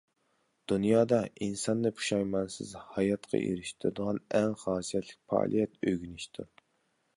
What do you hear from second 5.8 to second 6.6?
ئۆگىنىشتۇر.